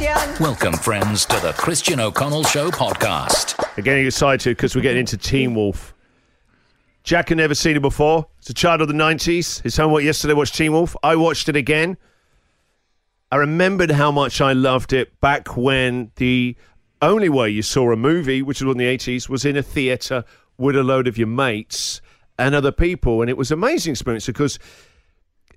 Christian. 0.00 0.42
Welcome, 0.42 0.72
friends, 0.72 1.26
to 1.26 1.38
the 1.40 1.52
Christian 1.52 2.00
O'Connell 2.00 2.44
Show 2.44 2.70
podcast. 2.70 3.62
I'm 3.76 3.84
getting 3.84 4.06
excited 4.06 4.56
because 4.56 4.74
we're 4.74 4.80
getting 4.80 5.00
into 5.00 5.18
Teen 5.18 5.54
Wolf. 5.54 5.94
Jack 7.04 7.28
had 7.28 7.36
never 7.36 7.54
seen 7.54 7.76
it 7.76 7.82
before. 7.82 8.26
It's 8.38 8.48
a 8.48 8.54
child 8.54 8.80
of 8.80 8.88
the 8.88 8.94
90s. 8.94 9.60
His 9.60 9.76
homework 9.76 10.02
yesterday 10.02 10.32
watched 10.32 10.54
Teen 10.54 10.72
Wolf. 10.72 10.96
I 11.02 11.16
watched 11.16 11.50
it 11.50 11.56
again. 11.56 11.98
I 13.30 13.36
remembered 13.36 13.90
how 13.90 14.10
much 14.10 14.40
I 14.40 14.54
loved 14.54 14.94
it 14.94 15.20
back 15.20 15.54
when 15.54 16.12
the 16.16 16.56
only 17.02 17.28
way 17.28 17.50
you 17.50 17.60
saw 17.60 17.92
a 17.92 17.96
movie, 17.96 18.40
which 18.40 18.62
was 18.62 18.72
in 18.72 18.78
the 18.78 18.96
80s, 18.96 19.28
was 19.28 19.44
in 19.44 19.54
a 19.54 19.62
theatre 19.62 20.24
with 20.56 20.76
a 20.76 20.82
load 20.82 21.08
of 21.08 21.18
your 21.18 21.28
mates 21.28 22.00
and 22.38 22.54
other 22.54 22.72
people. 22.72 23.20
And 23.20 23.28
it 23.28 23.36
was 23.36 23.50
an 23.50 23.58
amazing 23.58 23.90
experience 23.90 24.24
because 24.24 24.58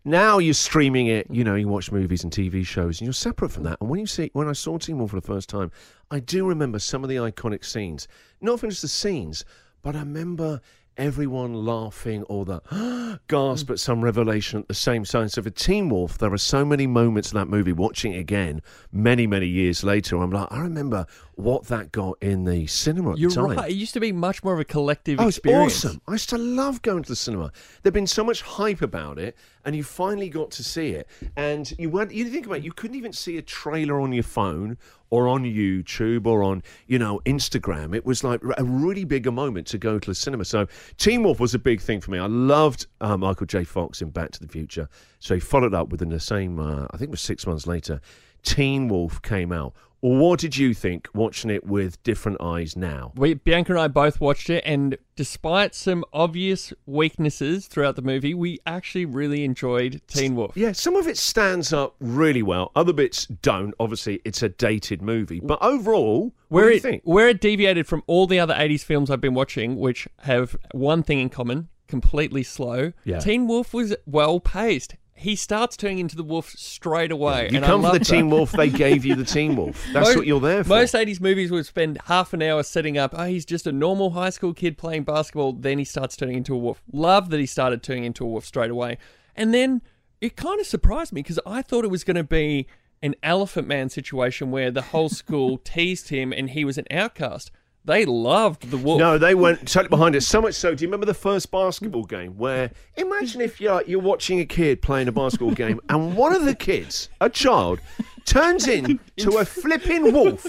now 0.06 0.38
you're 0.38 0.54
streaming 0.54 1.08
it, 1.08 1.28
you 1.30 1.44
know, 1.44 1.56
you 1.56 1.68
watch 1.68 1.92
movies 1.92 2.24
and 2.24 2.34
TV 2.34 2.66
shows 2.66 3.00
and 3.00 3.06
you're 3.06 3.14
separate 3.14 3.50
from 3.50 3.64
that. 3.64 3.78
And 3.80 3.90
when 3.90 4.00
you 4.00 4.06
see 4.06 4.30
when 4.34 4.50
I 4.50 4.54
saw 4.54 4.78
Teen 4.78 4.98
Wolf 4.98 5.12
for 5.12 5.20
the 5.20 5.26
first 5.26 5.50
time, 5.50 5.72
I 6.12 6.20
do 6.20 6.46
remember 6.46 6.80
some 6.80 7.04
of 7.04 7.10
the 7.10 7.16
iconic 7.16 7.64
scenes. 7.64 8.08
Not 8.42 8.60
just 8.60 8.82
the 8.82 8.88
scenes, 8.88 9.46
but 9.82 9.96
I 9.96 10.00
remember 10.00 10.60
everyone 10.98 11.54
laughing 11.54 12.24
or 12.24 12.46
the 12.46 13.20
gasp 13.28 13.72
at 13.72 13.80
some 13.80 14.04
revelation 14.04 14.60
at 14.60 14.68
the 14.68 14.74
same 14.74 15.04
time. 15.06 15.28
So 15.30 15.42
for 15.42 15.50
Teen 15.50 15.90
Wolf, 15.90 16.18
there 16.18 16.32
are 16.34 16.38
so 16.38 16.66
many 16.66 16.86
moments 16.86 17.32
in 17.32 17.38
that 17.38 17.48
movie, 17.48 17.74
watching 17.74 18.14
it 18.14 18.20
again 18.20 18.62
many, 18.92 19.26
many 19.26 19.48
years 19.48 19.84
later, 19.84 20.18
I'm 20.18 20.32
like, 20.32 20.52
I 20.52 20.60
remember 20.60 21.06
what 21.36 21.66
that 21.66 21.92
got 21.92 22.18
in 22.22 22.46
the 22.46 22.68
cinema 22.68 23.12
at 23.14 23.18
You're 23.18 23.30
the 23.32 23.36
time. 23.36 23.58
right. 23.58 23.70
It 23.72 23.76
used 23.76 23.94
to 23.94 24.00
be 24.00 24.12
much 24.12 24.44
more 24.44 24.54
of 24.54 24.60
a 24.60 24.66
collective 24.66 25.20
Oh, 25.20 25.28
it's 25.28 25.38
experience. 25.38 25.86
awesome. 25.86 26.02
I 26.08 26.12
used 26.14 26.30
to 26.30 26.38
love 26.38 26.82
going 26.82 27.04
to 27.04 27.10
the 27.10 27.16
cinema. 27.16 27.52
There'd 27.82 27.94
been 27.94 28.08
so 28.08 28.24
much 28.24 28.42
hype 28.42 28.82
about 28.82 29.18
it, 29.20 29.36
and 29.66 29.76
you 29.76 29.84
finally 29.84 30.30
got 30.30 30.52
to 30.52 30.64
see 30.64 30.90
it. 30.90 31.08
And 31.36 31.74
you 31.80 31.90
went, 31.90 32.12
you 32.14 32.26
think 32.30 32.46
about 32.46 32.58
it, 32.60 32.64
you 32.64 32.72
couldn't 32.72 32.98
even 32.98 33.14
see 33.14 33.38
a 33.38 33.42
trailer 33.42 34.00
on 34.00 34.14
your 34.14 34.24
phone 34.24 34.78
or 35.10 35.28
on 35.28 35.44
YouTube 35.44 36.26
or 36.26 36.44
on, 36.44 36.64
you 36.88 36.98
know, 37.00 37.20
Instagram. 37.26 37.96
It 37.96 38.06
was 38.06 38.24
like 38.24 38.42
a 38.58 38.64
really 38.64 39.04
big 39.04 39.28
a 39.28 39.32
moment 39.32 39.68
to 39.68 39.78
go 39.78 40.00
to 40.00 40.10
the 40.12 40.16
cinema. 40.16 40.44
So 40.46 40.68
Teen 40.98 41.24
Wolf 41.24 41.40
was 41.40 41.54
a 41.54 41.60
big 41.60 41.82
thing 41.82 42.02
for 42.02 42.10
me. 42.12 42.18
I 42.20 42.26
loved 42.26 42.88
uh, 43.02 43.16
Michael 43.18 43.46
J. 43.46 43.64
Fox 43.64 44.02
in 44.02 44.10
Back 44.10 44.32
to 44.32 44.40
the 44.40 44.48
Future. 44.48 44.90
So 45.20 45.36
he 45.36 45.40
followed 45.40 45.74
up 45.74 45.90
within 45.90 46.10
the 46.10 46.20
same, 46.20 46.60
uh, 46.60 46.86
I 46.92 46.98
think 46.98 47.10
it 47.10 47.12
was 47.12 47.22
six 47.22 47.46
months 47.46 47.68
later. 47.68 48.02
Teen 48.44 48.88
Wolf 48.88 49.22
came 49.22 49.52
out. 49.52 49.74
What 50.04 50.42
did 50.42 50.58
you 50.58 50.74
think 50.74 51.08
watching 51.14 51.50
it 51.50 51.66
with 51.66 52.04
different 52.04 52.42
eyes 52.42 52.76
now? 52.76 53.14
We, 53.16 53.36
Bianca 53.36 53.72
and 53.72 53.80
I 53.80 53.88
both 53.88 54.20
watched 54.20 54.50
it, 54.50 54.62
and 54.66 54.98
despite 55.16 55.74
some 55.74 56.04
obvious 56.12 56.74
weaknesses 56.86 57.68
throughout 57.68 57.96
the 57.96 58.02
movie, 58.02 58.34
we 58.34 58.60
actually 58.66 59.06
really 59.06 59.46
enjoyed 59.46 60.02
Teen 60.08 60.36
Wolf. 60.36 60.58
Yeah, 60.58 60.74
some 60.74 60.98
of 60.98 61.08
it 61.08 61.18
stands 61.18 61.72
up 61.72 61.96
really 62.02 62.44
well. 62.44 62.74
Other 62.76 62.92
bits 62.92 63.28
don't. 63.28 63.74
Obviously, 63.80 64.20
it's 64.26 64.44
a 64.44 64.50
dated 64.50 65.02
movie, 65.02 65.40
but 65.40 65.58
overall, 65.62 66.34
what 66.50 66.64
Where 66.64 66.66
do 66.66 66.72
you 66.72 66.76
it, 66.76 66.82
think? 66.82 67.02
where 67.06 67.30
it 67.30 67.40
deviated 67.40 67.88
from 67.88 68.04
all 68.06 68.28
the 68.28 68.42
other 68.42 68.54
80s 68.56 68.84
films 68.84 69.10
I've 69.10 69.22
been 69.22 69.34
watching, 69.34 69.78
which 69.78 70.06
have 70.24 70.58
one 70.74 71.04
thing 71.04 71.20
in 71.20 71.30
common 71.30 71.70
completely 71.88 72.44
slow, 72.44 72.92
Yeah. 73.06 73.20
Teen 73.20 73.48
Wolf 73.48 73.74
was 73.74 73.96
well 74.06 74.40
paced. 74.40 74.96
He 75.16 75.36
starts 75.36 75.78
turning 75.78 76.00
into 76.00 76.16
the 76.16 76.24
wolf 76.24 76.50
straight 76.50 77.12
away. 77.12 77.50
You 77.52 77.62
come 77.62 77.82
for 77.82 77.88
the 77.90 78.00
love 78.00 78.08
Teen. 78.08 78.30
Wolf, 78.30 78.52
they 78.52 78.70
gave 78.70 79.06
you 79.06 79.16
the 79.16 79.24
Teen 79.24 79.56
Wolf. 79.56 79.82
That's 79.94 80.10
Most- 80.10 80.18
what 80.18 80.28
you're 80.28 80.40
there 80.40 80.64
for. 80.64 80.70
Most 80.70 80.94
80s 80.94 81.22
movies 81.22 81.52
would 81.52 81.66
spend 81.66 82.00
half 82.06 82.34
an 82.34 82.42
hour 82.42 82.64
setting 82.64 82.98
up, 82.98 83.14
oh, 83.16 83.26
he's 83.26 83.46
just 83.46 83.68
a 83.68 83.72
normal 83.72 84.12
high 84.12 84.32
school 84.32 84.54
kid 84.54 84.78
playing 84.78 85.04
basketball. 85.04 85.54
Then 85.54 85.78
he 85.78 85.86
starts 85.86 86.16
turning 86.16 86.38
into 86.38 86.54
a 86.56 86.58
wolf. 86.58 86.82
Love 86.92 87.30
that 87.30 87.40
he 87.40 87.46
started 87.46 87.84
turning 87.84 88.06
into 88.06 88.24
a 88.24 88.28
wolf 88.28 88.46
straight 88.46 88.72
away. 88.72 88.98
And 89.36 89.54
then 89.54 89.82
it 90.20 90.36
kind 90.36 90.60
of 90.60 90.66
surprised 90.66 91.14
me 91.14 91.22
because 91.22 91.40
I 91.46 91.62
thought 91.62 91.86
it 91.86 91.92
was 91.92 92.04
going 92.04 92.18
to 92.18 92.24
be 92.24 92.68
an 93.02 93.16
Elephant 93.22 93.68
Man 93.68 93.90
situation 93.90 94.50
where 94.50 94.72
the 94.72 94.82
whole 94.82 95.10
school 95.10 95.58
teased 95.64 96.10
him 96.10 96.34
and 96.34 96.50
he 96.50 96.66
was 96.66 96.78
an 96.78 96.86
outcast. 96.90 97.52
They 97.86 98.06
loved 98.06 98.70
the 98.70 98.78
wolf. 98.78 99.00
No, 99.00 99.18
they 99.18 99.36
went 99.36 99.68
totally 99.68 99.90
behind 99.90 100.16
it. 100.16 100.22
So 100.22 100.42
much 100.42 100.54
so. 100.56 100.74
Do 100.74 100.84
you 100.84 100.88
remember 100.88 101.06
the 101.06 101.14
first 101.14 101.52
basketball 101.52 102.06
game 102.06 102.38
where 102.38 102.72
imagine 102.96 103.42
if 103.42 103.60
you're 103.60 103.84
you're 103.86 104.00
watching 104.00 104.40
a 104.40 104.46
kid 104.46 104.82
playing 104.82 105.10
a 105.10 105.12
basketball 105.12 105.52
game 105.52 105.82
and 105.90 106.16
one 106.16 106.34
of 106.34 106.46
the 106.46 106.56
kids, 106.56 107.10
a 107.20 107.30
child, 107.30 107.80
turns 108.26 108.68
into 108.68 109.38
a 109.38 109.44
flipping 109.44 110.14
wolf. 110.14 110.46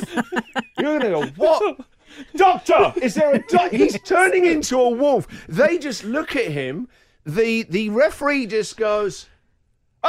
You're 0.79 0.99
gonna 0.99 1.11
go, 1.11 1.27
what? 1.37 1.81
Doctor, 2.37 2.95
is 3.03 3.15
there 3.15 3.35
a 3.35 3.39
doctor? 3.49 3.77
He's 3.77 4.01
turning 4.03 4.45
into 4.47 4.79
a 4.79 4.89
wolf. 4.91 5.27
They 5.49 5.79
just 5.79 6.05
look 6.05 6.37
at 6.37 6.47
him. 6.47 6.89
The 7.27 7.65
the 7.65 7.89
referee 7.91 8.47
just 8.47 8.77
goes. 8.77 9.29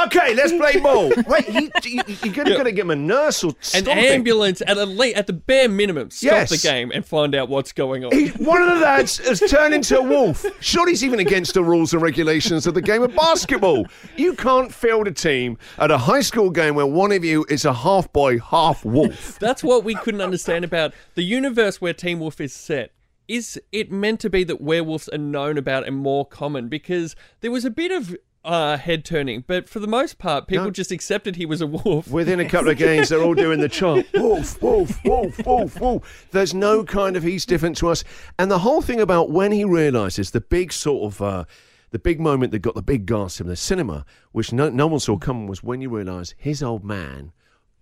Okay, 0.04 0.34
let's 0.34 0.52
play 0.52 0.78
ball. 0.82 1.10
Wait, 1.26 1.44
he, 1.44 1.70
you, 1.84 2.02
you're 2.24 2.34
gonna, 2.34 2.50
Yeah. 2.50 2.56
gonna 2.58 2.72
give 2.72 2.84
him 2.86 2.90
a 2.90 2.96
nurse 2.96 3.42
or 3.42 3.50
An 3.50 3.54
stop 3.60 3.96
him. 3.96 4.04
ambulance 4.14 4.60
at, 4.66 4.76
a 4.76 4.84
le- 4.84 5.08
at 5.12 5.26
the 5.26 5.32
bare 5.32 5.68
minimum 5.68 6.10
stop 6.10 6.32
Yes. 6.32 6.50
the 6.50 6.58
game 6.68 6.90
and 6.94 7.04
find 7.04 7.34
out 7.34 7.48
what's 7.48 7.72
going 7.72 8.04
on. 8.04 8.12
He, 8.12 8.28
one 8.28 8.60
of 8.62 8.68
the 8.68 8.80
lads 8.80 9.18
has 9.26 9.40
turned 9.40 9.72
into 9.74 9.98
a 9.98 10.02
wolf. 10.02 10.44
Surely 10.60 10.92
he's 10.92 11.02
even 11.04 11.20
against 11.20 11.54
the 11.54 11.64
rules 11.64 11.92
and 11.94 12.02
regulations 12.02 12.66
of 12.66 12.74
the 12.74 12.82
game 12.82 13.02
of 13.02 13.14
basketball. 13.14 13.86
You 14.16 14.34
can't 14.34 14.72
field 14.72 15.08
a 15.08 15.12
team 15.12 15.56
at 15.78 15.90
a 15.90 15.98
high 15.98 16.20
school 16.20 16.50
game 16.50 16.74
where 16.74 16.86
one 16.86 17.12
of 17.12 17.24
you 17.24 17.46
is 17.48 17.64
a 17.64 17.72
half 17.72 18.12
boy, 18.12 18.38
half 18.38 18.84
wolf. 18.84 19.38
That's 19.38 19.64
what 19.64 19.82
we 19.84 19.94
couldn't 19.94 20.20
understand 20.20 20.64
about 20.64 20.92
the 21.14 21.22
universe 21.22 21.80
where 21.80 21.94
Teen 21.94 22.18
Wolf 22.20 22.40
is 22.40 22.52
set. 22.52 22.92
Is 23.28 23.60
it 23.72 23.90
meant 23.90 24.20
to 24.20 24.30
be 24.30 24.44
that 24.44 24.60
werewolves 24.60 25.08
are 25.08 25.18
known 25.18 25.58
about 25.58 25.84
and 25.84 25.96
more 25.96 26.24
common? 26.24 26.68
Because 26.68 27.16
there 27.40 27.50
was 27.50 27.64
a 27.64 27.70
bit 27.70 27.90
of 27.90 28.16
uh, 28.46 28.78
head 28.78 29.04
turning, 29.04 29.44
but 29.46 29.68
for 29.68 29.80
the 29.80 29.86
most 29.86 30.18
part, 30.18 30.46
people 30.46 30.66
No. 30.66 30.70
just 30.70 30.90
accepted 30.92 31.36
he 31.36 31.44
was 31.44 31.60
a 31.60 31.66
wolf. 31.66 32.08
Within 32.10 32.40
a 32.40 32.48
couple 32.48 32.70
of 32.70 32.78
games, 32.78 33.08
they're 33.08 33.22
all 33.22 33.34
doing 33.34 33.60
the 33.60 33.68
chant 33.68 34.06
wolf, 34.14 34.62
wolf, 34.62 35.04
wolf, 35.04 35.44
wolf, 35.44 35.80
wolf. 35.80 36.26
There's 36.30 36.54
no 36.54 36.84
kind 36.84 37.16
of 37.16 37.22
he's 37.24 37.44
different 37.44 37.76
to 37.78 37.88
us. 37.88 38.04
And 38.38 38.50
the 38.50 38.60
whole 38.60 38.80
thing 38.80 39.00
about 39.00 39.30
when 39.30 39.52
he 39.52 39.64
realizes 39.64 40.30
the 40.30 40.40
big 40.40 40.72
sort 40.72 41.12
of. 41.12 41.20
Uh, 41.22 41.44
the 41.92 42.00
big 42.00 42.18
moment 42.20 42.50
that 42.50 42.58
got 42.58 42.74
the 42.74 42.82
big 42.82 43.06
gasp 43.06 43.40
in 43.40 43.46
the 43.46 43.54
cinema, 43.56 44.04
which 44.32 44.52
no, 44.52 44.68
no 44.68 44.88
one 44.88 44.98
saw 44.98 45.16
coming, 45.16 45.46
was 45.46 45.62
when 45.62 45.80
you 45.80 45.88
realise 45.88 46.34
his 46.36 46.60
old 46.60 46.84
man 46.84 47.32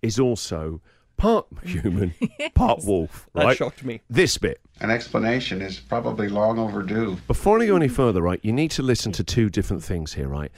is 0.03 0.21
also 0.21 0.83
part 1.17 1.47
human, 1.65 2.15
part 2.55 2.85
wolf. 2.85 3.29
That 3.35 3.45
Right? 3.45 3.57
shocked 3.57 3.85
me. 3.85 4.01
This 4.11 4.37
bit. 4.39 4.61
An 4.81 4.91
explanation 4.91 5.63
is 5.63 5.79
probably 5.79 6.29
long 6.29 6.59
overdue. 6.59 7.17
Before 7.27 7.61
I 7.63 7.67
go 7.67 7.77
any 7.77 7.89
further, 7.89 8.21
right, 8.23 8.41
you 8.43 8.53
need 8.53 8.71
to 8.73 8.83
listen 8.83 9.13
to 9.13 9.25
two 9.25 9.49
different 9.49 9.83
things 9.85 10.15
here, 10.15 10.29
right? 10.29 10.51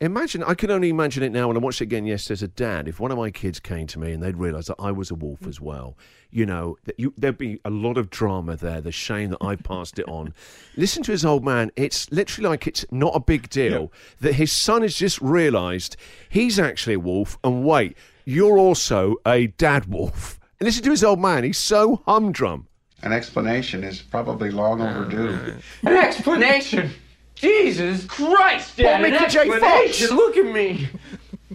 Imagine, 0.00 0.42
I 0.42 0.54
can 0.54 0.70
only 0.70 0.88
imagine 0.90 1.22
it 1.22 1.30
now 1.30 1.48
when 1.48 1.56
I 1.56 1.60
watched 1.60 1.80
it 1.80 1.84
again 1.84 2.04
yesterday 2.04 2.32
as 2.34 2.42
a 2.42 2.48
dad. 2.48 2.88
If 2.88 2.98
one 3.00 3.10
of 3.12 3.16
my 3.16 3.30
kids 3.30 3.60
came 3.60 3.86
to 3.86 3.98
me 3.98 4.12
and 4.12 4.22
they'd 4.22 4.36
realise 4.36 4.66
that 4.66 4.76
I 4.78 4.90
was 4.90 5.10
a 5.10 5.14
wolf 5.14 5.46
as 5.46 5.60
well, 5.60 5.96
you 6.30 6.44
know, 6.44 6.76
that 6.84 6.98
you, 6.98 7.14
there'd 7.16 7.38
be 7.38 7.60
a 7.64 7.70
lot 7.70 7.96
of 7.96 8.10
drama 8.10 8.56
there, 8.56 8.80
the 8.80 8.90
shame 8.92 9.30
that 9.30 9.38
I 9.40 9.54
passed 9.56 9.98
it 9.98 10.06
on. 10.08 10.34
Listen 10.76 11.02
to 11.04 11.12
his 11.12 11.24
old 11.24 11.44
man. 11.44 11.70
It's 11.76 12.10
literally 12.10 12.48
like 12.50 12.66
it's 12.66 12.84
not 12.90 13.12
a 13.14 13.20
big 13.20 13.48
deal 13.48 13.92
that 14.20 14.34
his 14.34 14.52
son 14.52 14.82
has 14.82 14.94
just 14.96 15.20
realised 15.22 15.96
he's 16.28 16.58
actually 16.58 16.94
a 16.94 17.00
wolf, 17.00 17.38
and 17.44 17.64
wait, 17.64 17.96
you're 18.24 18.58
also 18.58 19.16
a 19.26 19.48
dad 19.48 19.86
wolf. 19.86 20.38
And 20.60 20.66
listen 20.66 20.82
to 20.84 20.90
his 20.90 21.04
old 21.04 21.20
man. 21.20 21.44
He's 21.44 21.58
so 21.58 22.02
humdrum. 22.06 22.68
An 23.02 23.12
explanation 23.12 23.84
is 23.84 24.00
probably 24.00 24.50
long 24.50 24.80
overdue. 24.80 25.54
An 25.82 25.92
explanation? 25.96 26.90
Jesus 27.34 28.04
Christ, 28.06 28.76
Dad! 28.78 29.02
Well, 29.02 29.04
an 29.04 29.10
Mickey 29.12 29.26
J. 29.26 29.40
Explanation! 29.50 30.16
Look 30.16 30.36
at 30.36 30.46
me! 30.46 30.88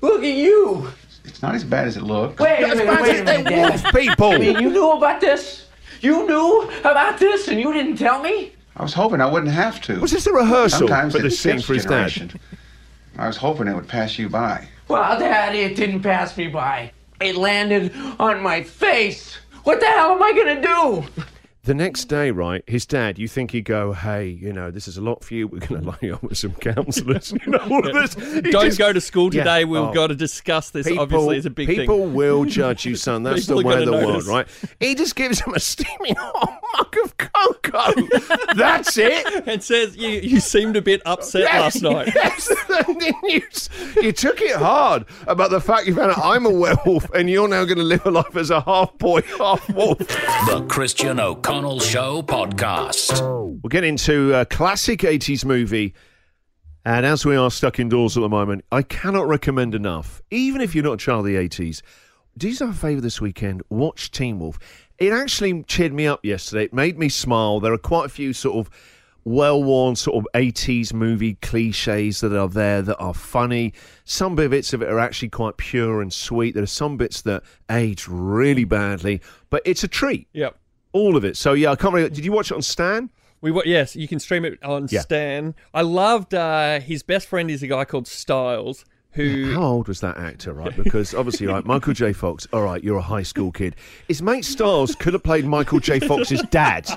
Look 0.01 0.21
at 0.23 0.35
you! 0.35 0.87
It's 1.23 1.41
not 1.41 1.55
as 1.55 1.63
bad 1.63 1.87
as 1.87 1.97
it 1.97 2.03
looks. 2.03 2.39
Wait 2.39 2.59
a 2.63 2.67
That's 2.67 2.79
minute, 2.79 2.91
bad 2.93 3.01
wait 3.01 3.09
a 3.09 3.19
as 3.19 3.25
minute, 3.25 3.43
they're 3.45 3.69
Dad. 3.69 3.69
wolf 3.83 3.93
people. 3.95 4.31
I 4.31 4.37
mean, 4.37 4.59
you 4.59 4.69
knew 4.69 4.91
about 4.91 5.21
this? 5.21 5.67
You 6.01 6.27
knew 6.27 6.69
about 6.81 7.17
this 7.19 7.47
and 7.47 7.59
you 7.59 7.73
didn't 7.73 7.95
tell 7.95 8.21
me? 8.21 8.53
I 8.75 8.83
was 8.83 8.93
hoping 8.93 9.21
I 9.21 9.25
wouldn't 9.25 9.51
have 9.51 9.81
to. 9.83 9.99
Was 9.99 10.11
this 10.11 10.27
a 10.27 10.33
rehearsal 10.33 10.79
Sometimes 10.87 11.13
for 11.15 11.19
the 11.21 11.27
it 11.27 11.31
scene 11.31 11.53
skips 11.53 11.65
for 11.65 11.73
his 11.73 11.83
dad? 11.85 12.09
generation. 12.09 12.39
I 13.17 13.27
was 13.27 13.37
hoping 13.37 13.67
it 13.67 13.75
would 13.75 13.87
pass 13.87 14.19
you 14.19 14.29
by. 14.29 14.67
Well, 14.89 15.19
Daddy, 15.19 15.59
it 15.59 15.75
didn't 15.75 16.01
pass 16.01 16.35
me 16.37 16.47
by. 16.47 16.91
It 17.21 17.35
landed 17.35 17.93
on 18.19 18.41
my 18.41 18.63
face. 18.63 19.37
What 19.63 19.79
the 19.79 19.85
hell 19.85 20.11
am 20.13 20.23
I 20.23 20.31
gonna 20.33 20.61
do? 20.61 21.25
The 21.63 21.73
next 21.75 22.05
day, 22.05 22.31
right, 22.31 22.63
his 22.65 22.85
dad, 22.87 23.19
you 23.19 23.27
think 23.27 23.51
he'd 23.51 23.65
go, 23.65 23.91
hey, 23.93 24.27
you 24.27 24.51
know, 24.53 24.71
this 24.71 24.87
is 24.87 24.97
a 24.97 25.01
lot 25.01 25.23
for 25.23 25.35
you. 25.35 25.47
We're 25.47 25.59
going 25.59 25.81
to 25.81 25.87
line 25.89 25.97
you 26.01 26.15
up 26.15 26.23
with 26.23 26.37
some 26.37 26.53
counsellors. 26.53 27.31
You 27.45 27.51
know, 27.51 27.59
all 27.69 27.85
of 27.87 27.93
this. 27.93 28.15
He 28.33 28.41
Don't 28.49 28.65
just- 28.65 28.79
go 28.79 28.91
to 28.91 28.99
school 29.01 29.25
Yeah. 29.35 29.43
today. 29.43 29.65
We've 29.65 29.81
Oh. 29.81 29.93
got 29.93 30.07
to 30.07 30.15
discuss 30.15 30.71
this. 30.71 30.87
People, 30.87 31.03
Obviously, 31.03 31.37
it's 31.37 31.45
a 31.45 31.49
big 31.51 31.67
people 31.67 31.81
thing. 31.85 31.89
People 31.89 32.05
will 32.07 32.45
judge 32.45 32.85
you, 32.85 32.95
son. 32.95 33.21
That's 33.21 33.45
the 33.45 33.57
way 33.57 33.73
of 33.75 33.85
the 33.85 33.91
gonna 33.91 34.07
world, 34.07 34.25
right? 34.25 34.47
He 34.79 34.95
just 34.95 35.15
gives 35.15 35.41
him 35.41 35.53
a 35.53 35.59
steaming 35.59 36.15
hot 36.17 36.58
mug 36.77 36.95
of 37.03 37.17
cocoa. 37.17 37.93
That's 38.55 38.97
it. 38.97 39.25
And 39.49 39.63
says 39.63 39.97
you, 39.97 40.09
you 40.09 40.39
seemed 40.39 40.75
a 40.75 40.81
bit 40.81 41.01
upset 41.05 41.45
last 41.45 41.81
night. 41.81 42.13
Yes. 42.15 42.53
And 42.87 43.01
then 43.01 43.13
you, 43.23 43.41
you 44.01 44.11
took 44.11 44.41
it 44.41 44.55
hard 44.55 45.05
about 45.27 45.51
the 45.51 45.59
fact 45.59 45.85
you 45.87 45.95
found 45.95 46.11
out 46.11 46.19
I'm 46.23 46.45
a 46.45 46.49
werewolf 46.49 47.09
and 47.11 47.29
you're 47.29 47.47
now 47.47 47.65
going 47.65 47.77
to 47.77 47.83
live 47.83 48.05
a 48.05 48.11
life 48.11 48.35
as 48.35 48.51
a 48.51 48.61
half 48.61 48.97
boy, 48.97 49.21
half 49.37 49.67
wolf. 49.69 49.97
The 49.97 50.65
Christian 50.69 51.19
O'Connell 51.19 51.79
Show 51.79 52.21
podcast. 52.21 53.21
We'll 53.21 53.69
get 53.69 53.83
into 53.83 54.33
a 54.33 54.45
classic 54.45 54.99
80s 55.01 55.45
movie. 55.45 55.93
And 56.85 57.05
as 57.05 57.25
we 57.25 57.35
are 57.35 57.51
stuck 57.51 57.79
indoors 57.79 58.17
at 58.17 58.21
the 58.21 58.29
moment, 58.29 58.63
I 58.71 58.81
cannot 58.81 59.27
recommend 59.27 59.75
enough, 59.75 60.21
even 60.31 60.61
if 60.61 60.73
you're 60.73 60.83
not 60.83 60.93
a 60.93 60.97
child 60.97 61.19
of 61.19 61.25
the 61.25 61.35
80s, 61.35 61.81
do 62.37 62.47
yourself 62.47 62.75
a 62.75 62.77
favour 62.79 63.01
this 63.01 63.19
weekend. 63.19 63.61
Watch 63.69 64.11
Teen 64.11 64.39
Wolf. 64.39 64.57
It 64.99 65.13
actually 65.13 65.63
cheered 65.63 65.93
me 65.93 66.07
up 66.07 66.23
yesterday. 66.25 66.65
It 66.65 66.73
made 66.73 66.97
me 66.97 67.09
smile. 67.09 67.59
There 67.59 67.73
are 67.73 67.77
quite 67.77 68.05
a 68.05 68.09
few 68.09 68.33
sort 68.33 68.57
of 68.57 68.69
well-worn 69.25 69.95
sort 69.95 70.17
of 70.17 70.27
80s 70.33 70.93
movie 70.93 71.35
cliches 71.35 72.21
that 72.21 72.35
are 72.35 72.47
there 72.49 72.81
that 72.81 72.97
are 72.97 73.13
funny. 73.13 73.73
Some 74.05 74.35
bits 74.35 74.73
of 74.73 74.81
it 74.81 74.89
are 74.89 74.99
actually 74.99 75.29
quite 75.29 75.57
pure 75.57 76.01
and 76.01 76.11
sweet. 76.11 76.53
There 76.53 76.63
are 76.63 76.67
some 76.67 76.97
bits 76.97 77.21
that 77.23 77.43
age 77.69 78.07
really 78.07 78.63
badly, 78.63 79.21
but 79.49 79.61
it's 79.65 79.83
a 79.83 79.87
treat. 79.87 80.27
Yep. 80.33 80.57
All 80.93 81.15
of 81.15 81.23
it. 81.23 81.37
So 81.37 81.53
yeah, 81.53 81.71
I 81.71 81.75
can't 81.75 81.93
really. 81.93 82.09
Did 82.09 82.25
you 82.25 82.31
watch 82.31 82.51
it 82.51 82.55
on 82.55 82.61
Stan? 82.61 83.09
We 83.41 83.53
yes, 83.65 83.95
you 83.95 84.07
can 84.07 84.19
stream 84.19 84.43
it 84.43 84.61
on 84.63 84.87
Yeah. 84.89 85.01
Stan. 85.01 85.55
I 85.73 85.81
loved 85.83 86.33
uh, 86.33 86.79
his 86.81 87.03
best 87.03 87.27
friend 87.27 87.49
is 87.49 87.63
a 87.63 87.67
guy 87.67 87.85
called 87.85 88.07
Styles 88.07 88.83
who 89.13 89.53
How 89.55 89.63
old 89.63 89.87
was 89.87 90.01
that 90.01 90.17
actor, 90.17 90.53
right? 90.53 90.75
Because 90.75 91.13
obviously, 91.15 91.47
right, 91.47 91.65
Michael 91.65 91.93
J. 91.93 92.13
Fox. 92.13 92.47
All 92.53 92.61
right, 92.61 92.83
you're 92.83 92.97
a 92.97 93.01
high 93.01 93.23
school 93.23 93.51
kid. 93.51 93.75
His 94.07 94.21
mate 94.21 94.45
Styles 94.45 94.93
could 94.95 95.13
have 95.13 95.23
played 95.23 95.45
Michael 95.45 95.79
J. 95.79 95.99
Fox's 95.99 96.41
dad. 96.51 96.87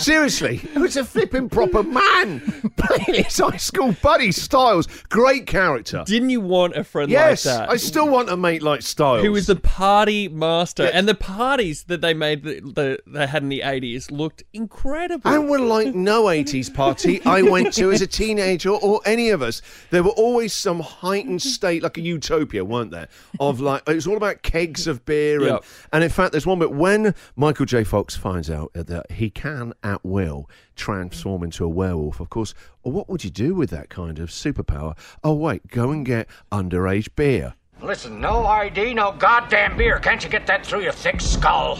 Seriously, 0.00 0.60
it 0.74 0.78
was 0.78 0.96
a 0.96 1.04
flipping 1.04 1.48
proper 1.48 1.82
man 1.82 2.40
playing 2.76 3.24
his 3.24 3.38
high 3.38 3.56
school 3.58 3.94
buddy 4.02 4.32
Styles. 4.32 4.86
Great 5.10 5.46
character. 5.46 6.02
didn't 6.06 6.30
you 6.30 6.40
want 6.40 6.76
a 6.76 6.84
friend 6.84 7.10
Yes, 7.10 7.44
like 7.44 7.58
that? 7.58 7.70
I 7.70 7.76
still 7.76 8.08
want 8.08 8.30
a 8.30 8.36
mate 8.36 8.62
like 8.62 8.82
Styles. 8.82 9.22
who 9.22 9.32
was 9.32 9.46
the 9.46 9.56
party 9.56 10.28
master, 10.28 10.84
and 10.92 11.06
the 11.06 11.14
parties 11.14 11.84
that 11.84 12.00
they 12.00 12.14
made 12.14 12.42
that 12.44 12.74
the, 12.74 12.98
they 13.06 13.26
had 13.26 13.42
in 13.42 13.48
the 13.50 13.62
eighties 13.62 14.10
looked 14.10 14.42
incredible. 14.52 15.30
And 15.30 15.48
were 15.48 15.58
like 15.58 15.94
no 15.94 16.24
80s 16.24 16.72
party 16.72 17.20
I 17.26 17.42
went 17.42 17.72
to 17.74 17.92
as 17.92 18.00
a 18.00 18.06
teenager 18.06 18.70
or 18.70 19.00
any 19.04 19.30
of 19.30 19.42
us. 19.42 19.60
There 19.90 20.02
were 20.02 20.10
always 20.10 20.52
some 20.54 20.80
heightened 20.80 21.33
state, 21.38 21.82
like 21.82 21.96
a 21.98 22.00
utopia, 22.00 22.64
weren't 22.64 22.90
there? 22.90 23.08
Of 23.40 23.60
like, 23.60 23.88
it 23.88 23.94
was 23.94 24.06
all 24.06 24.16
about 24.16 24.42
kegs 24.42 24.86
of 24.86 25.04
beer. 25.04 25.40
And, 25.40 25.48
Yep. 25.50 25.64
and 25.92 26.04
in 26.04 26.10
fact, 26.10 26.32
there's 26.32 26.46
one 26.46 26.58
bit 26.58 26.72
when 26.72 27.14
Michael 27.36 27.66
J. 27.66 27.84
Fox 27.84 28.16
finds 28.16 28.50
out 28.50 28.72
that 28.74 29.10
he 29.12 29.30
can, 29.30 29.72
at 29.82 30.04
will, 30.04 30.48
transform 30.76 31.42
into 31.42 31.64
a 31.64 31.68
werewolf. 31.68 32.20
Of 32.20 32.30
course, 32.30 32.54
what 32.82 33.08
would 33.08 33.24
you 33.24 33.30
do 33.30 33.54
with 33.54 33.70
that 33.70 33.88
kind 33.88 34.18
of 34.18 34.30
superpower? 34.30 34.96
Oh, 35.22 35.34
wait, 35.34 35.66
go 35.68 35.90
and 35.90 36.04
get 36.04 36.28
underage 36.52 37.08
beer. 37.16 37.54
Listen, 37.82 38.20
no 38.20 38.46
ID, 38.46 38.94
no 38.94 39.12
goddamn 39.12 39.76
beer. 39.76 39.98
Can't 39.98 40.22
you 40.22 40.30
get 40.30 40.46
that 40.46 40.64
through 40.64 40.80
your 40.82 40.92
thick 40.92 41.20
skull? 41.20 41.78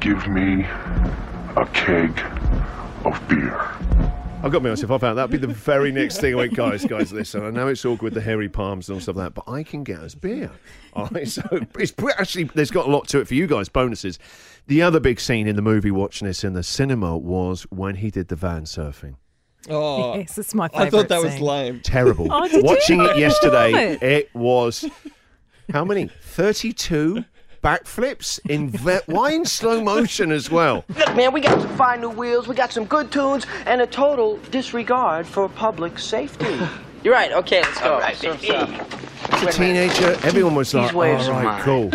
Give 0.00 0.26
me 0.26 0.62
a 1.56 1.66
keg 1.72 2.10
of 2.18 2.22
beer. 2.22 2.43
I've 4.44 4.52
got 4.52 4.58
to 4.58 4.64
be 4.64 4.68
honest, 4.68 4.82
if 4.84 4.90
I 4.90 4.98
found 4.98 5.16
that'd 5.16 5.30
be 5.30 5.38
the 5.38 5.46
very 5.46 5.90
next 5.90 6.18
thing 6.20 6.34
I 6.34 6.36
went, 6.36 6.52
guys, 6.52 6.84
guys, 6.84 7.14
listen, 7.14 7.42
I 7.42 7.48
know 7.48 7.68
it's 7.68 7.82
awkward 7.82 8.02
with 8.02 8.12
the 8.12 8.20
hairy 8.20 8.50
palms 8.50 8.90
and 8.90 8.96
all 8.96 9.00
stuff 9.00 9.16
like 9.16 9.32
that, 9.32 9.42
but 9.42 9.50
I 9.50 9.62
can 9.62 9.84
get 9.84 10.00
us 10.00 10.14
beer. 10.14 10.50
All 10.92 11.08
right, 11.12 11.26
so 11.26 11.42
it's 11.78 11.94
actually, 12.18 12.44
there's 12.54 12.70
got 12.70 12.86
a 12.86 12.90
lot 12.90 13.08
to 13.08 13.20
it 13.20 13.26
for 13.26 13.32
you 13.32 13.46
guys, 13.46 13.70
bonuses. 13.70 14.18
The 14.66 14.82
other 14.82 15.00
big 15.00 15.18
scene 15.18 15.46
in 15.46 15.56
the 15.56 15.62
movie 15.62 15.90
watching 15.90 16.28
this 16.28 16.44
in 16.44 16.52
the 16.52 16.62
cinema 16.62 17.16
was 17.16 17.62
when 17.70 17.94
he 17.94 18.10
did 18.10 18.28
the 18.28 18.36
van 18.36 18.64
surfing. 18.64 19.16
oh, 19.70 20.14
Yes, 20.14 20.36
it's 20.36 20.54
my 20.54 20.68
favourite 20.68 20.88
I 20.88 20.90
thought 20.90 21.08
that 21.08 21.22
was 21.22 21.40
lame. 21.40 21.80
Terrible. 21.80 22.30
Oh, 22.30 22.46
did 22.46 22.52
you 22.52 22.62
Watching 22.64 23.00
it 23.00 23.16
yesterday, 23.16 23.96
it 24.02 24.34
was 24.34 24.84
how 25.72 25.86
many? 25.86 26.10
32 26.20 27.24
backflips 27.64 28.38
in 28.50 28.68
ve- 28.68 29.00
why 29.06 29.32
in 29.32 29.46
slow 29.46 29.82
motion 29.82 30.30
as 30.30 30.50
well? 30.50 30.84
Look, 30.96 31.16
man, 31.16 31.32
we 31.32 31.40
got 31.40 31.58
some 31.60 31.74
fine 31.76 32.02
new 32.02 32.10
wheels, 32.10 32.46
we 32.46 32.54
got 32.54 32.70
some 32.72 32.84
good 32.84 33.10
tunes, 33.10 33.46
and 33.64 33.80
a 33.80 33.86
total 33.86 34.36
disregard 34.50 35.26
for 35.26 35.48
public 35.48 35.98
safety. 35.98 36.58
You're 37.02 37.14
right. 37.14 37.32
Okay, 37.32 37.62
let's 37.62 37.80
go. 37.80 38.00
Surf's 38.14 38.48
up. 38.50 38.68
As 39.32 39.42
a 39.42 39.50
teenager, 39.52 40.10
everyone 40.26 40.54
was 40.54 40.72
like, 40.74 40.88
These 40.88 40.94
waves 40.94 41.28
all 41.28 41.34
are 41.34 41.42
right, 41.44 41.44
mine." 41.44 41.62
cool. 41.62 41.88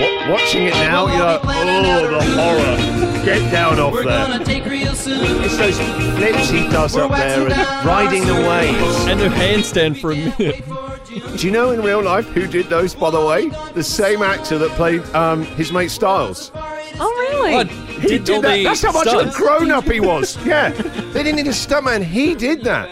Wa- 0.00 0.30
watching 0.32 0.64
it 0.64 0.74
now, 0.74 1.06
you're 1.06 1.18
like, 1.18 1.40
oh, 1.44 2.08
the 2.10 2.22
horror. 2.42 3.24
Get 3.24 3.52
down 3.52 3.78
off 3.78 3.94
there. 3.94 4.40
It's 4.40 5.56
those 5.58 5.78
flips 6.16 6.48
he 6.50 6.60
does 6.68 6.96
up 6.96 7.10
there 7.12 7.48
and 7.48 7.86
riding 7.86 8.26
the 8.26 8.34
waves. 8.34 9.06
And 9.06 9.20
the 9.20 9.28
handstand 9.28 10.00
for 10.00 10.12
a 10.12 10.16
minute. 10.16 10.64
Do 11.12 11.46
you 11.46 11.50
know 11.50 11.70
in 11.72 11.82
real 11.82 12.02
life 12.02 12.26
who 12.28 12.46
did 12.46 12.66
those, 12.66 12.94
by 12.94 13.10
the 13.10 13.24
way? 13.24 13.50
The 13.74 13.82
same 13.82 14.22
actor 14.22 14.56
that 14.58 14.70
played 14.70 15.02
um, 15.14 15.44
his 15.44 15.70
mate 15.72 15.90
Styles. 15.90 16.50
Oh, 16.54 17.10
really? 17.30 17.54
Oh, 17.54 17.64
He 18.00 18.08
did, 18.08 18.24
did 18.24 18.42
that. 18.42 18.62
That's 18.62 18.82
how 18.82 18.92
much 18.92 19.08
of 19.08 19.28
a 19.28 19.36
grown 19.36 19.70
up 19.70 19.84
he 19.84 20.00
was. 20.00 20.42
Yeah. 20.46 20.70
They 20.70 21.22
didn't 21.22 21.36
need 21.36 21.46
a 21.48 21.50
stuntman. 21.50 22.02
He 22.02 22.34
did 22.34 22.64
that. 22.64 22.88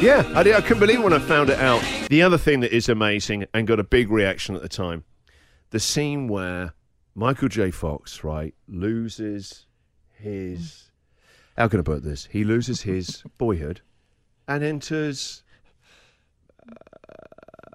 Yeah. 0.00 0.30
I, 0.34 0.42
did, 0.42 0.54
I 0.54 0.60
couldn't 0.60 0.80
believe 0.80 0.98
it 0.98 1.02
when 1.04 1.12
I 1.12 1.20
found 1.20 1.50
it 1.50 1.58
out. 1.60 1.84
The 2.08 2.22
other 2.22 2.38
thing 2.38 2.60
that 2.60 2.74
is 2.74 2.88
amazing 2.88 3.46
and 3.54 3.66
got 3.66 3.78
a 3.78 3.84
big 3.84 4.10
reaction 4.10 4.56
at 4.56 4.62
the 4.62 4.68
time 4.68 5.04
the 5.70 5.80
scene 5.80 6.26
where 6.26 6.74
Michael 7.14 7.48
J. 7.48 7.70
Fox, 7.70 8.24
right, 8.24 8.54
loses 8.66 9.66
his. 10.12 10.90
How 11.56 11.68
can 11.68 11.80
I 11.80 11.82
put 11.82 12.02
this? 12.02 12.28
He 12.30 12.44
loses 12.44 12.82
his 12.82 13.22
boyhood 13.38 13.80
and 14.48 14.64
enters. 14.64 15.42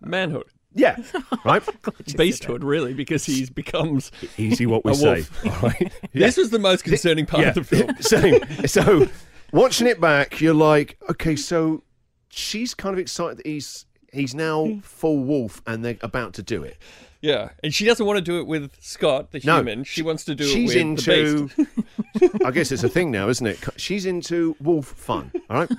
Manhood, 0.06 0.48
Yeah. 0.74 0.98
Right? 1.46 1.64
Oh, 1.68 1.92
beasthood, 1.92 2.64
really, 2.64 2.94
because 2.94 3.26
he 3.26 3.46
becomes. 3.46 4.12
Easy 4.38 4.66
what 4.66 4.84
we 4.84 4.94
say. 4.94 5.26
right. 5.62 5.92
This 6.14 6.38
was 6.38 6.50
the 6.50 6.60
most 6.60 6.84
concerning 6.84 7.26
part 7.26 7.46
of 7.48 7.56
the 7.56 7.64
film. 7.64 7.96
Same. 8.00 8.68
So 8.68 9.08
watching 9.52 9.88
it 9.88 10.00
back, 10.02 10.42
you're 10.42 10.54
like, 10.54 10.98
okay, 11.10 11.36
so 11.36 11.84
she's 12.30 12.74
kind 12.74 12.94
of 12.94 13.00
excited 13.00 13.38
that 13.38 13.48
he's 13.48 13.86
he's 14.12 14.34
now 14.34 14.66
hmm. 14.66 14.80
full 14.80 15.24
wolf 15.24 15.62
and 15.68 15.84
they're 15.84 15.98
about 16.02 16.34
to 16.36 16.44
do 16.44 16.64
it. 16.64 16.78
Yeah, 17.22 17.50
and 17.64 17.74
she 17.74 17.86
doesn't 17.86 18.06
want 18.06 18.18
to 18.18 18.22
do 18.22 18.40
it 18.40 18.46
with 18.46 18.72
Scott, 18.80 19.32
the 19.32 19.42
No, 19.44 19.58
human. 19.58 19.84
She 19.84 20.04
wants 20.04 20.26
to 20.26 20.36
do 20.36 20.44
it 20.44 20.64
with 20.64 20.74
the 20.74 20.80
into 20.80 21.48
beast. 21.48 22.42
I 22.46 22.52
guess 22.52 22.72
it's 22.72 22.84
a 22.84 22.90
thing 22.90 23.10
now, 23.10 23.30
isn't 23.30 23.48
it? 23.48 23.60
She's 23.78 24.06
into 24.06 24.56
wolf 24.60 24.86
fun. 24.86 25.32
All 25.50 25.58
right. 25.58 25.72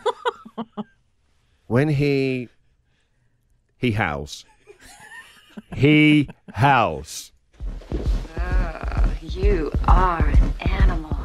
when 1.68 1.88
he 1.88 2.48
he 3.78 3.92
howls. 3.92 4.44
He 5.74 6.28
howls. 6.52 7.32
Uh, 8.36 9.08
you 9.22 9.72
are 9.86 10.26
an 10.26 10.54
animal. 10.60 11.16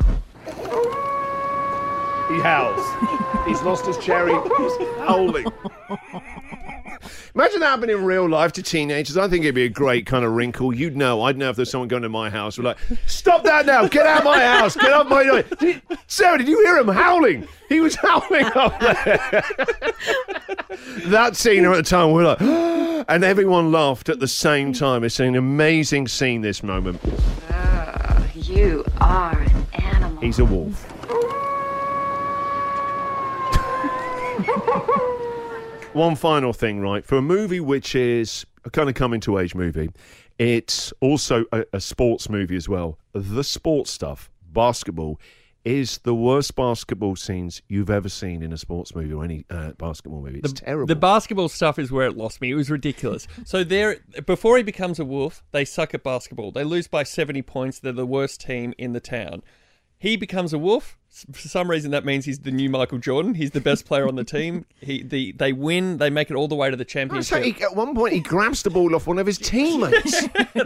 He 2.29 2.39
howls. 2.39 2.85
He's 3.47 3.61
lost 3.61 3.85
his 3.85 3.97
cherry. 3.97 4.33
He's 4.33 4.77
howling. 4.99 5.47
Imagine 7.33 7.61
that 7.61 7.69
happening 7.69 7.97
in 7.97 8.03
real 8.05 8.27
life 8.29 8.51
to 8.53 8.63
teenagers. 8.63 9.17
I 9.17 9.27
think 9.27 9.43
it'd 9.43 9.55
be 9.55 9.63
a 9.63 9.69
great 9.69 10.05
kind 10.05 10.25
of 10.25 10.33
wrinkle. 10.33 10.73
You'd 10.73 10.97
know. 10.97 11.23
I'd 11.23 11.37
know 11.37 11.49
if 11.49 11.55
there's 11.55 11.71
someone 11.71 11.87
going 11.87 12.03
to 12.03 12.09
my 12.09 12.29
house. 12.29 12.57
We're 12.57 12.65
like, 12.65 12.77
stop 13.05 13.43
that 13.43 13.65
now. 13.65 13.87
Get 13.87 14.05
out 14.05 14.19
of 14.19 14.23
my 14.25 14.39
house. 14.39 14.75
Get 14.75 14.91
out 14.91 15.05
of 15.05 15.09
my. 15.09 15.43
Did, 15.59 15.81
Sarah, 16.07 16.37
did 16.37 16.47
you 16.47 16.61
hear 16.65 16.77
him 16.77 16.89
howling? 16.89 17.47
He 17.69 17.79
was 17.79 17.95
howling 17.95 18.45
up 18.55 18.79
there. 18.79 19.43
That 21.05 21.35
scene 21.35 21.65
at 21.65 21.75
the 21.75 21.83
time, 21.83 22.11
we're 22.11 22.23
like, 22.23 22.41
and 23.09 23.23
everyone 23.23 23.71
laughed 23.71 24.09
at 24.09 24.19
the 24.19 24.27
same 24.27 24.73
time. 24.73 25.03
It's 25.03 25.19
an 25.19 25.35
amazing 25.35 26.07
scene, 26.07 26.41
this 26.41 26.63
moment. 26.63 26.99
Uh, 27.49 28.23
you 28.35 28.85
are 28.99 29.37
an 29.39 29.65
animal. 29.73 30.21
He's 30.21 30.39
a 30.39 30.45
wolf. 30.45 30.87
One 35.93 36.15
final 36.15 36.53
thing, 36.53 36.79
right? 36.79 37.05
For 37.05 37.17
a 37.17 37.21
movie 37.21 37.59
which 37.59 37.95
is 37.95 38.45
a 38.63 38.69
kind 38.69 38.87
of 38.87 38.95
coming 38.95 39.19
to 39.21 39.37
age 39.39 39.53
movie, 39.55 39.89
it's 40.39 40.93
also 41.01 41.45
a, 41.51 41.65
a 41.73 41.81
sports 41.81 42.29
movie 42.29 42.55
as 42.55 42.69
well. 42.69 42.97
The 43.13 43.43
sports 43.43 43.91
stuff, 43.91 44.29
basketball, 44.53 45.19
is 45.63 45.99
the 45.99 46.15
worst 46.15 46.55
basketball 46.55 47.15
scenes 47.15 47.61
you've 47.67 47.89
ever 47.89 48.09
seen 48.09 48.41
in 48.41 48.51
a 48.51 48.57
sports 48.57 48.95
movie 48.95 49.13
or 49.13 49.23
any 49.23 49.45
uh, 49.49 49.71
basketball 49.73 50.21
movie. 50.21 50.41
It's 50.43 50.53
terrible. 50.53 50.87
The 50.87 50.95
basketball 50.95 51.49
stuff 51.49 51.77
is 51.77 51.91
where 51.91 52.07
it 52.07 52.17
lost 52.17 52.41
me. 52.41 52.51
It 52.51 52.55
was 52.55 52.69
ridiculous. 52.69 53.27
So 53.45 53.63
there, 53.63 53.97
before 54.25 54.55
he 54.57 54.63
becomes 54.63 54.99
a 54.99 55.03
wolf, 55.05 55.43
they 55.51 55.65
suck 55.65 55.93
at 55.93 56.03
basketball. 56.03 56.51
They 56.51 56.63
lose 56.63 56.87
by 56.87 57.03
seventy 57.03 57.41
points. 57.41 57.79
They're 57.79 57.91
the 57.91 58.05
worst 58.05 58.39
team 58.39 58.73
in 58.77 58.93
the 58.93 58.99
town. 58.99 59.43
He 59.97 60.15
becomes 60.15 60.51
a 60.53 60.57
wolf. 60.57 60.97
For 61.31 61.47
some 61.47 61.69
reason, 61.69 61.91
that 61.91 62.05
means 62.05 62.25
he's 62.25 62.39
the 62.39 62.49
new 62.49 62.69
Michael 62.69 62.97
Jordan. 62.97 63.35
He's 63.35 63.51
the 63.51 63.61
best 63.61 63.85
player 63.85 64.07
on 64.07 64.15
the 64.15 64.23
team. 64.23 64.65
He, 64.81 65.03
the, 65.03 65.31
they 65.33 65.53
win. 65.53 65.97
They 65.97 66.09
make 66.09 66.31
it 66.31 66.35
all 66.35 66.47
the 66.47 66.55
way 66.55 66.71
to 66.71 66.75
the 66.75 66.83
I 66.83 66.85
championship. 66.85 67.43
say 67.43 67.51
he, 67.51 67.63
at 67.63 67.75
one 67.75 67.93
point, 67.93 68.13
he 68.13 68.19
grabs 68.19 68.63
the 68.63 68.71
ball 68.71 68.95
off 68.95 69.05
one 69.05 69.19
of 69.19 69.27
his 69.27 69.37
teammates. 69.51 70.23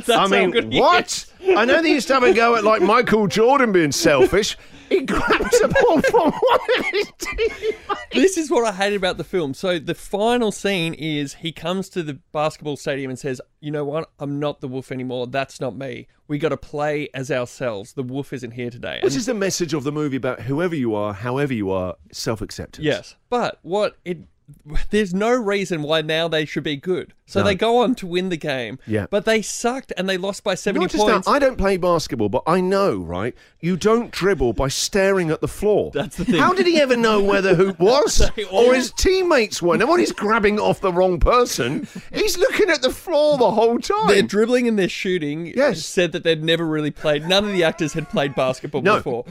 I 0.09 0.27
mean, 0.27 0.71
what? 0.77 1.25
I 1.45 1.65
know 1.65 1.81
they 1.81 1.91
used 1.91 2.07
to 2.07 2.13
have 2.13 2.23
a 2.23 2.33
go 2.33 2.55
at 2.55 2.63
like 2.63 2.81
Michael 2.81 3.27
Jordan 3.27 3.71
being 3.73 3.91
selfish. 3.91 4.57
He 4.89 5.01
grabs 5.01 5.59
the 5.59 5.67
ball 5.81 6.01
from 6.01 6.31
one 6.49 6.59
of 6.79 6.85
his 6.85 7.11
teammates. 7.17 7.77
this 8.13 8.37
is 8.37 8.51
what 8.51 8.65
I 8.65 8.71
hated 8.71 8.95
about 8.97 9.17
the 9.17 9.23
film. 9.23 9.53
So 9.53 9.79
the 9.79 9.95
final 9.95 10.51
scene 10.51 10.93
is 10.93 11.35
he 11.35 11.51
comes 11.51 11.89
to 11.89 12.03
the 12.03 12.15
basketball 12.31 12.77
stadium 12.77 13.09
and 13.09 13.17
says, 13.19 13.41
"You 13.61 13.71
know 13.71 13.83
what? 13.85 14.09
I'm 14.19 14.39
not 14.39 14.61
the 14.61 14.67
wolf 14.67 14.91
anymore. 14.91 15.27
That's 15.27 15.59
not 15.59 15.75
me. 15.75 16.07
We 16.27 16.37
got 16.37 16.49
to 16.49 16.57
play 16.57 17.09
as 17.13 17.31
ourselves. 17.31 17.93
The 17.93 18.03
wolf 18.03 18.31
isn't 18.33 18.51
here 18.51 18.69
today." 18.69 18.99
Which 19.03 19.13
And- 19.13 19.19
is 19.19 19.25
the 19.25 19.33
message 19.33 19.73
of 19.73 19.83
the 19.83 19.91
movie 19.91 20.17
about 20.17 20.41
whoever 20.41 20.75
you 20.75 20.93
are, 20.95 21.13
however 21.13 21.53
you 21.53 21.71
are, 21.71 21.95
self 22.11 22.41
acceptance. 22.41 22.85
yes, 22.85 23.15
but 23.29 23.59
what 23.63 23.97
it 24.05 24.19
there's 24.91 25.13
no 25.13 25.31
reason 25.31 25.81
why 25.81 26.01
now 26.01 26.27
they 26.27 26.45
should 26.45 26.63
be 26.63 26.75
good. 26.75 27.13
So 27.27 27.39
No. 27.39 27.47
they 27.47 27.55
go 27.55 27.77
on 27.77 27.95
to 27.95 28.05
win 28.07 28.29
the 28.29 28.37
game. 28.37 28.77
Yeah. 28.85 29.07
But 29.09 29.25
they 29.25 29.41
sucked 29.41 29.91
and 29.97 30.07
they 30.07 30.17
lost 30.17 30.43
by 30.43 30.53
70 30.53 30.79
Not 30.83 30.91
just 30.91 31.03
points. 31.03 31.25
that, 31.25 31.31
I 31.31 31.39
don't 31.39 31.57
play 31.57 31.77
basketball, 31.77 32.29
but 32.29 32.43
I 32.45 32.61
know, 32.61 32.97
right? 32.97 33.33
You 33.61 33.77
don't 33.77 34.11
dribble 34.11 34.53
by 34.53 34.67
staring 34.67 35.31
at 35.31 35.41
the 35.41 35.47
floor. 35.47 35.89
That's 35.91 36.17
the 36.17 36.25
thing. 36.25 36.35
How 36.35 36.53
did 36.53 36.67
he 36.67 36.79
ever 36.79 36.95
know 36.95 37.23
where 37.23 37.41
the 37.41 37.55
hoop 37.55 37.79
was? 37.79 38.21
Or 38.51 38.75
his 38.75 38.91
teammates 38.91 39.61
were? 39.61 39.75
He's 39.97 40.11
grabbing 40.11 40.59
off 40.59 40.81
the 40.81 40.93
wrong 40.93 41.19
person, 41.19 41.87
he's 42.13 42.37
looking 42.37 42.69
at 42.69 42.81
the 42.83 42.91
floor 42.91 43.37
the 43.39 43.51
whole 43.51 43.79
time. 43.79 44.07
Their 44.07 44.21
dribbling 44.21 44.67
and 44.67 44.77
their 44.77 44.89
shooting 44.89 45.47
Yes. 45.47 45.83
said 45.83 46.11
that 46.11 46.23
they'd 46.23 46.43
never 46.43 46.65
really 46.65 46.91
played. 46.91 47.27
None 47.27 47.43
of 47.45 47.51
the 47.53 47.63
actors 47.63 47.93
had 47.93 48.09
played 48.09 48.35
basketball 48.35 48.81
No. 48.83 48.97
before. 48.97 49.25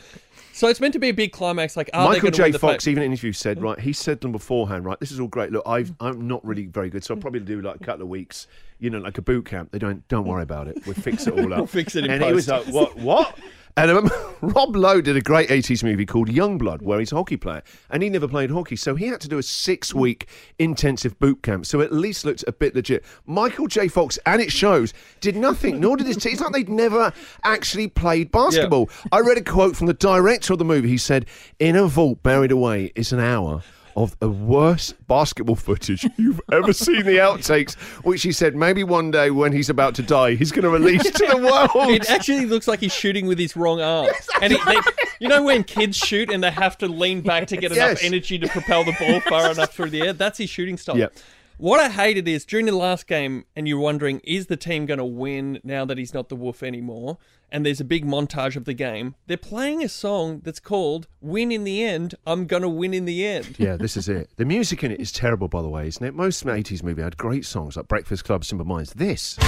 So 0.55 0.69
it's 0.69 0.79
meant 0.79 0.93
to 0.93 1.01
be 1.01 1.09
a 1.09 1.13
big 1.13 1.33
climax. 1.33 1.77
Like, 1.77 1.91
Michael 1.93 2.31
J. 2.31 2.53
Fox, 2.53 2.87
even 2.87 3.03
in 3.03 3.07
an 3.07 3.13
interview, 3.13 3.33
said, 3.33 3.61
right, 3.61 3.79
he 3.79 3.93
said 3.93 4.21
them 4.21 4.31
beforehand, 4.31 4.85
right, 4.85 4.99
this 5.01 5.11
is 5.11 5.19
all 5.19 5.27
great. 5.27 5.51
Look, 5.51 5.65
I've, 5.67 5.91
mm. 5.91 5.97
I'm 5.99 6.29
not 6.29 6.45
really 6.45 6.67
very 6.67 6.91
good, 6.91 7.03
so 7.03 7.13
I'll 7.13 7.19
mm. 7.19 7.23
probably 7.23 7.41
do 7.41 7.61
like 7.61 7.75
a 7.81 7.85
couple 7.85 8.03
of 8.03 8.09
weeks, 8.09 8.47
you 8.79 8.89
know, 8.89 9.01
like 9.01 9.19
a 9.19 9.23
boot 9.23 9.47
camp. 9.47 9.73
They 9.73 9.81
don't, 9.81 10.07
don't 10.07 10.27
worry 10.29 10.45
about 10.45 10.69
it. 10.69 10.79
We'll 10.87 10.95
fix 10.95 11.27
it 11.27 11.35
all 11.35 11.41
up. 11.53 11.59
We'll 11.59 11.67
fix 11.67 11.97
it 11.97 12.05
in 12.05 12.13
And 12.13 12.23
he 12.23 12.33
was 12.33 12.47
like, 12.47 12.67
what, 12.67 12.97
what? 12.97 13.37
And 13.77 13.91
um, 13.91 14.11
Rob 14.41 14.77
Lowe 14.77 15.01
did 15.01 15.17
a 15.17 15.21
great 15.21 15.49
80s 15.49 15.83
movie 15.83 16.07
called 16.07 16.29
Youngblood, 16.29 16.83
where 16.83 17.01
he's 17.01 17.11
a 17.11 17.17
hockey 17.17 17.37
player, 17.37 17.63
and 17.91 18.03
he 18.03 18.09
never 18.09 18.29
played 18.29 18.51
hockey, 18.51 18.77
so 18.77 18.95
he 18.95 19.07
had 19.07 19.21
to 19.23 19.29
do 19.29 19.39
a 19.39 19.43
six-week 19.43 20.29
intensive 20.61 21.19
boot 21.19 21.43
camp, 21.43 21.67
so 21.67 21.81
at 21.81 21.93
least 21.93 22.25
looked 22.25 22.45
a 22.47 22.53
bit 22.53 22.75
legit. 22.77 23.05
Michael 23.27 23.67
J. 23.67 23.89
Fox, 23.89 24.17
and 24.27 24.41
it 24.41 24.53
shows, 24.53 24.95
did 25.21 25.35
nothing, 25.35 25.81
nor 25.81 25.97
did 25.97 26.07
his 26.07 26.19
team. 26.19 26.33
It's 26.33 26.41
like 26.41 26.53
they'd 26.53 26.69
never 26.69 27.13
actually 27.43 27.89
played 27.89 28.31
basketball. 28.31 28.91
I 29.11 29.21
read 29.21 29.39
a 29.39 29.43
quote 29.43 29.77
from 29.77 29.89
the 29.89 29.95
director 29.95 30.53
of 30.53 30.61
the 30.61 30.65
movie. 30.65 30.89
He 30.89 30.99
said, 30.99 31.27
"In 31.59 31.75
a 31.75 31.87
vault 31.87 32.23
buried 32.23 32.53
away 32.53 32.93
is 32.95 33.13
an 33.13 33.21
hour." 33.21 33.63
Of 33.97 34.19
the 34.19 34.29
worst 34.29 34.95
basketball 35.07 35.55
footage 35.55 36.05
you've 36.17 36.41
ever 36.51 36.73
seen, 36.73 37.05
the 37.05 37.19
outtakes, 37.19 37.75
which 38.05 38.23
he 38.23 38.33
said 38.33 38.57
maybe 38.57 38.83
one 38.83 39.13
day 39.13 39.31
when 39.31 39.53
he's 39.53 39.71
about 39.71 39.95
to 39.95 40.03
die, 40.03 40.35
he's 40.35 40.51
going 40.51 40.65
to 40.65 40.69
release 40.71 41.05
to 41.05 41.27
the 41.27 41.37
world. 41.39 41.91
It 41.91 42.11
actually 42.11 42.47
looks 42.47 42.67
like 42.67 42.81
he's 42.81 42.93
shooting 42.93 43.27
with 43.27 43.39
his 43.39 43.55
wrong 43.57 43.81
arm. 43.81 44.09
and 44.43 44.53
he, 44.53 44.59
they, 44.67 44.79
you 45.21 45.29
know 45.29 45.45
when 45.45 45.63
kids 45.63 45.97
shoot 45.97 46.29
and 46.29 46.43
they 46.43 46.51
have 46.51 46.77
to 46.79 46.89
lean 46.89 47.21
back 47.21 47.47
to 47.49 47.57
get 47.57 47.71
Yes. 47.73 47.91
enough 48.03 48.05
energy 48.05 48.37
to 48.39 48.49
propel 48.49 48.83
the 48.83 48.97
ball 48.99 49.21
far 49.21 49.51
enough 49.53 49.73
through 49.73 49.91
the 49.91 50.03
air? 50.03 50.13
That's 50.13 50.39
his 50.39 50.51
shooting 50.51 50.77
style. 50.77 50.99
Yep. 50.99 51.15
What 51.57 51.79
I 51.79 51.89
hated 51.89 52.27
is 52.27 52.45
during 52.45 52.67
the 52.67 52.73
last 52.73 53.07
game, 53.07 53.45
and 53.55 53.69
you're 53.69 53.79
wondering, 53.79 54.21
is 54.25 54.47
the 54.47 54.57
team 54.57 54.87
going 54.87 54.99
to 54.99 55.05
win 55.05 55.61
now 55.63 55.85
that 55.85 55.97
he's 55.99 56.13
not 56.13 56.29
the 56.29 56.35
wolf 56.35 56.65
anymore? 56.65 57.17
And 57.53 57.65
there's 57.65 57.81
a 57.81 57.85
big 57.85 58.05
montage 58.05 58.57
of 58.57 58.65
the 58.65 58.75
game. 58.75 59.15
They're 59.29 59.37
playing 59.37 59.85
a 59.85 59.89
song 59.89 60.41
that's 60.43 60.59
called 60.59 61.07
Win 61.21 61.53
in 61.53 61.63
the 61.63 61.85
End, 61.85 62.17
I'm 62.27 62.47
Gonna 62.47 62.69
Win 62.69 62.93
in 62.93 63.05
the 63.05 63.25
End. 63.25 63.55
Yeah, 63.57 63.77
this 63.77 63.97
is 63.97 64.09
it. 64.09 64.31
The 64.35 64.45
music 64.45 64.83
in 64.83 64.91
it 64.91 64.99
is 64.99 65.13
terrible, 65.13 65.47
by 65.47 65.63
the 65.63 65.69
way, 65.69 65.87
isn't 65.87 66.05
it? 66.05 66.13
Most 66.13 66.45
80s 66.45 66.83
movies 66.83 67.05
had 67.05 67.17
great 67.17 67.45
songs 67.45 67.77
like 67.77 67.87
Breakfast 67.87 68.25
Club, 68.25 68.45
Simple 68.45 68.67
Minds. 68.67 68.93
This. 68.95 69.37
Quite 69.37 69.47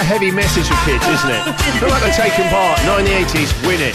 a 0.00 0.08
heavy 0.08 0.30
message 0.30 0.66
for 0.66 0.76
kids, 0.86 1.06
isn't 1.06 1.30
it? 1.30 1.60
Feel 1.78 1.90
like 1.90 2.02
they're 2.02 2.14
taking 2.14 2.48
part. 2.48 2.82
Not 2.86 3.00
in 3.00 3.04
the 3.04 3.12
80s, 3.12 3.66
win 3.66 3.82
it. 3.82 3.94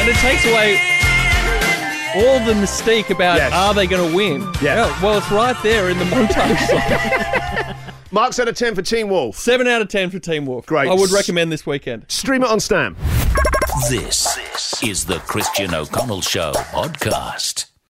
And 0.00 0.08
it 0.08 0.16
takes 0.16 0.44
away 0.44 0.93
all 2.16 2.38
the 2.46 2.52
mystique 2.54 3.10
about 3.10 3.36
Yes. 3.36 3.52
are 3.52 3.74
they 3.74 3.86
going 3.86 4.10
to 4.10 4.16
win? 4.16 4.40
Yeah. 4.62 4.86
Well, 5.02 5.18
it's 5.18 5.30
right 5.30 5.56
there 5.62 5.88
in 5.90 5.98
the 5.98 6.04
montage 6.06 6.58
song. 6.68 7.76
Marks 8.12 8.38
out 8.38 8.46
of 8.48 8.54
10 8.56 8.74
for 8.76 8.82
Teen 8.82 9.08
Wolf. 9.08 9.36
Seven 9.36 9.66
out 9.66 9.82
of 9.82 9.88
ten 9.88 10.08
for 10.10 10.20
Teen 10.20 10.46
Wolf. 10.46 10.66
Great. 10.66 10.88
I 10.88 10.94
would 10.94 11.10
recommend 11.10 11.50
this 11.50 11.66
weekend. 11.66 12.04
Stream 12.08 12.44
it 12.44 12.48
on 12.50 12.60
Stan. 12.60 12.94
This 13.90 14.38
is 14.84 15.04
the 15.04 15.18
Christian 15.20 15.74
O'Connell 15.74 16.20
Show 16.20 16.52
podcast. 16.52 17.66